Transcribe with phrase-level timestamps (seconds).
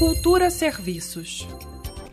[0.00, 1.46] Cultura Serviços.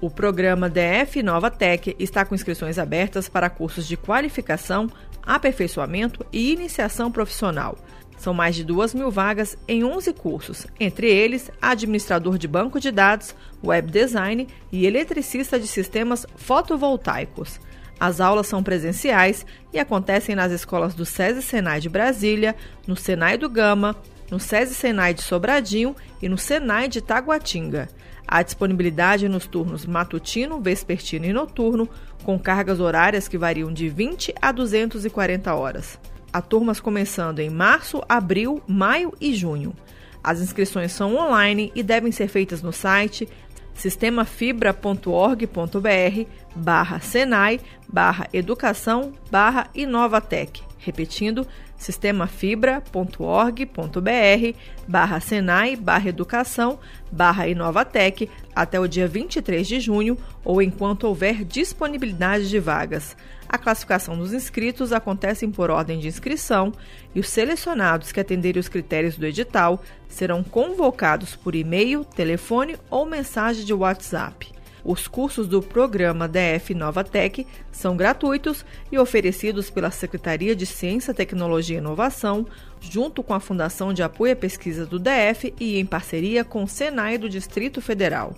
[0.02, 4.90] O programa DF Nova Tech está com inscrições abertas para cursos de qualificação,
[5.26, 7.78] aperfeiçoamento e iniciação profissional.
[8.18, 12.92] São mais de duas mil vagas em 11 cursos, entre eles administrador de banco de
[12.92, 17.58] dados, web design e eletricista de sistemas fotovoltaicos.
[17.98, 22.54] As aulas são presenciais e acontecem nas escolas do SESI Senai de Brasília,
[22.86, 23.96] no Senai do Gama,
[24.30, 27.88] no SESI Senai de Sobradinho e no Senai de Taguatinga.
[28.28, 31.88] Há disponibilidade nos turnos matutino, vespertino e noturno,
[32.24, 35.98] com cargas horárias que variam de 20 a 240 horas.
[36.34, 39.74] Há turmas começando em março, abril, maio e junho.
[40.22, 43.30] As inscrições são online e devem ser feitas no site
[43.74, 50.67] sistemafibra.org.br barra Senai barra Educação barra Inovatec.
[50.78, 56.80] Repetindo, sistemafibra.org.br barra Senai barra Educação
[57.12, 63.16] barra Inovatec até o dia 23 de junho ou enquanto houver disponibilidade de vagas.
[63.50, 66.74] A classificação dos inscritos acontece por ordem de inscrição
[67.16, 73.06] e os selecionados que atenderem os critérios do edital serão convocados por e-mail, telefone ou
[73.06, 74.57] mensagem de WhatsApp.
[74.88, 81.14] Os cursos do programa DF Nova Tech são gratuitos e oferecidos pela Secretaria de Ciência,
[81.14, 82.48] Tecnologia e Inovação,
[82.80, 86.68] junto com a Fundação de Apoio à Pesquisa do DF e em parceria com o
[86.70, 88.34] Senai do Distrito Federal.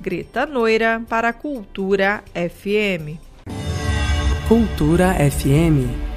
[0.00, 3.18] Greta Noira para Cultura FM.
[4.46, 6.09] Cultura FM